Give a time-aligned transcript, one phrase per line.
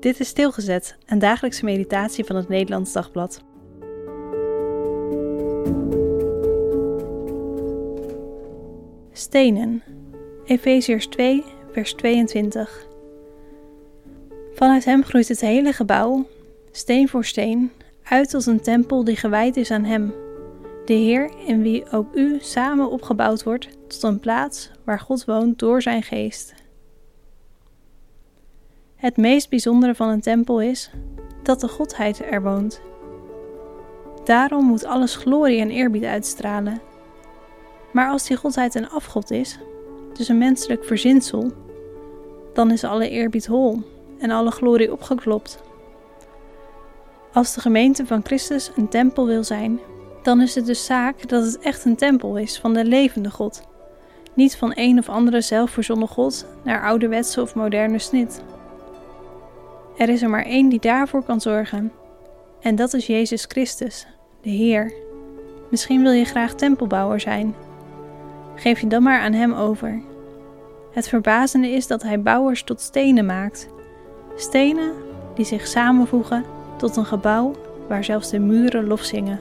[0.00, 3.42] Dit is Stilgezet, een dagelijkse meditatie van het Nederlands Dagblad.
[9.12, 9.82] Stenen.
[10.44, 12.86] Efeziërs 2, vers 22.
[14.54, 16.26] Vanuit hem groeit het hele gebouw,
[16.70, 17.72] steen voor steen,
[18.02, 20.14] uit als een tempel die gewijd is aan hem,
[20.84, 25.58] de Heer in wie ook u samen opgebouwd wordt tot een plaats waar God woont
[25.58, 26.54] door zijn geest.
[29.00, 30.90] Het meest bijzondere van een tempel is
[31.42, 32.80] dat de Godheid er woont.
[34.24, 36.80] Daarom moet alles glorie en eerbied uitstralen.
[37.92, 39.58] Maar als die Godheid een afgod is,
[40.12, 41.52] dus een menselijk verzinsel,
[42.54, 43.82] dan is alle eerbied hol
[44.18, 45.62] en alle glorie opgeklopt.
[47.32, 49.80] Als de gemeente van Christus een tempel wil zijn,
[50.22, 53.62] dan is het dus zaak dat het echt een tempel is van de levende God,
[54.34, 58.42] niet van een of andere zelfverzonnen God naar ouderwetse of moderne snit.
[60.00, 61.92] Er is er maar één die daarvoor kan zorgen.
[62.60, 64.06] En dat is Jezus Christus,
[64.42, 64.92] de Heer.
[65.70, 67.54] Misschien wil je graag tempelbouwer zijn.
[68.54, 70.02] Geef je dan maar aan Hem over.
[70.92, 73.68] Het verbazende is dat Hij bouwers tot stenen maakt.
[74.36, 74.92] Stenen
[75.34, 76.44] die zich samenvoegen
[76.76, 77.54] tot een gebouw
[77.88, 79.38] waar zelfs de muren lof zingen.